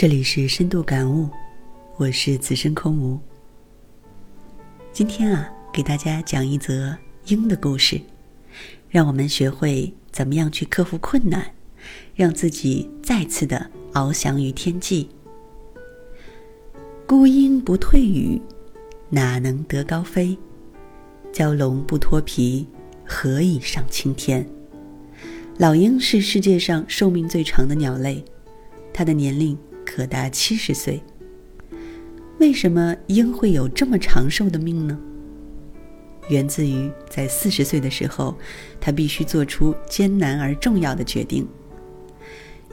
[0.00, 1.28] 这里是深度感悟，
[1.98, 3.20] 我是此生空无。
[4.94, 8.00] 今天啊，给大家讲一则鹰的故事，
[8.88, 11.52] 让我们学会怎么样去克服困难，
[12.14, 15.10] 让自己再次的翱翔于天际。
[17.06, 18.40] 孤鹰不退羽，
[19.10, 20.34] 哪能得高飞？
[21.30, 22.66] 蛟龙不脱皮，
[23.04, 24.48] 何以上青天？
[25.58, 28.24] 老鹰是世界上寿命最长的鸟类，
[28.94, 29.54] 它的年龄。
[29.84, 31.02] 可达七十岁。
[32.38, 34.98] 为什么鹰会有这么长寿的命呢？
[36.28, 38.36] 源自于在四十岁的时候，
[38.80, 41.46] 它必须做出艰难而重要的决定。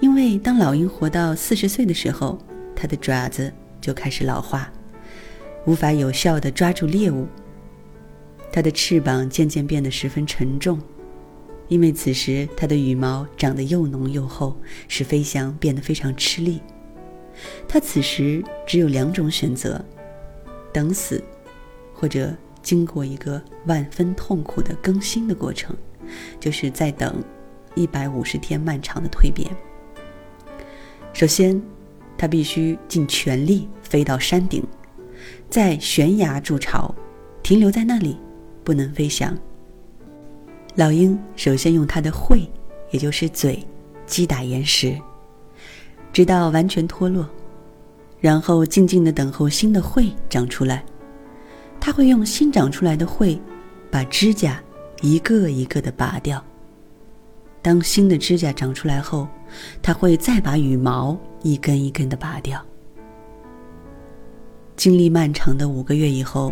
[0.00, 2.38] 因为当老鹰活到四十岁的时候，
[2.74, 4.70] 它的爪子就开始老化，
[5.64, 7.26] 无法有效地抓住猎物。
[8.52, 10.78] 它的翅膀渐渐变得十分沉重，
[11.68, 16.60] 因为此时它的羽毛长得又浓又厚，使飞翔变得非常吃力。
[17.68, 19.84] 他此时只有两种选择：
[20.72, 21.22] 等死，
[21.92, 25.76] 或者经过一个万分痛苦的更新的过程，
[26.40, 27.22] 就是在等
[27.74, 29.50] 一百五十天漫长的蜕变。
[31.12, 31.60] 首先，
[32.18, 34.62] 他必须尽全力飞到山顶，
[35.48, 36.94] 在悬崖筑巢，
[37.42, 38.18] 停留在那里，
[38.64, 39.36] 不能飞翔。
[40.74, 42.50] 老鹰首先用它的喙，
[42.90, 43.64] 也就是嘴，
[44.06, 44.94] 击打岩石。
[46.16, 47.28] 直到完全脱落，
[48.20, 50.82] 然后静静的等候新的喙长出来。
[51.78, 53.38] 它会用新长出来的喙，
[53.90, 54.58] 把指甲
[55.02, 56.42] 一个一个的拔掉。
[57.60, 59.28] 当新的指甲长出来后，
[59.82, 62.64] 它会再把羽毛一根一根的拔掉。
[64.74, 66.50] 经历漫长的五个月以后，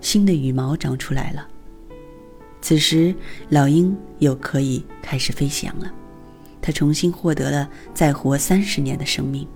[0.00, 1.46] 新的羽毛长出来了。
[2.60, 3.14] 此时，
[3.50, 5.92] 老鹰又可以开始飞翔了。
[6.66, 9.46] 他重新获得了再活三十年的生命。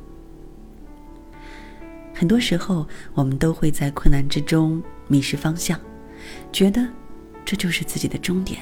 [2.15, 5.77] 很多时候，我们都会在困难之中迷失方向，
[6.53, 6.87] 觉得
[7.45, 8.61] 这就是自己的终点，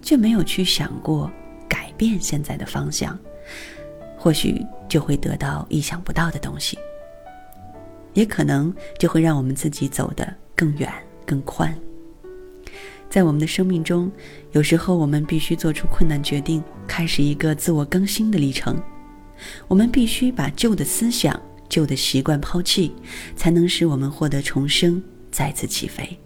[0.00, 1.30] 却没有去想过
[1.68, 3.18] 改变现在的方向，
[4.16, 6.78] 或许就会得到意想不到的东西，
[8.14, 10.90] 也可能就会让我们自己走得更远、
[11.26, 11.78] 更宽。
[13.12, 14.10] 在我们的生命中，
[14.52, 18.82] 有时候我们必须做出困难决定，开始一个自我更新的历程。
[19.68, 22.90] 我们必须把旧的思想、旧的习惯抛弃，
[23.36, 26.18] 才能使我们获得重生，再次起飞。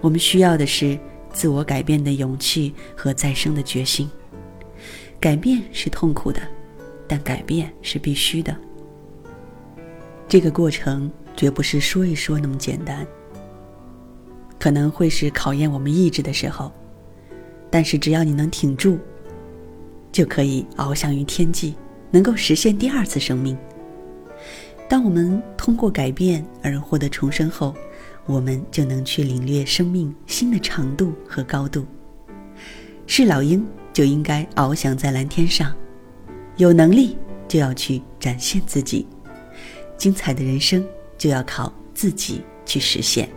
[0.00, 0.96] 我们需要的是
[1.32, 4.08] 自我改变的勇气和再生的决心。
[5.18, 6.40] 改变是痛苦的，
[7.08, 8.56] 但改变是必须的。
[10.28, 13.04] 这个过程绝不是说一说那么简单。
[14.58, 16.72] 可能会是考验我们意志的时候，
[17.70, 18.98] 但是只要你能挺住，
[20.10, 21.74] 就可以翱翔于天际，
[22.10, 23.56] 能够实现第二次生命。
[24.88, 27.74] 当我们通过改变而获得重生后，
[28.24, 31.84] 我们就能去领略生命新的长度和高度。
[33.06, 35.74] 是老鹰就应该翱翔在蓝天上，
[36.56, 39.06] 有能力就要去展现自己，
[39.96, 40.84] 精彩的人生
[41.18, 43.28] 就要靠自己去实现。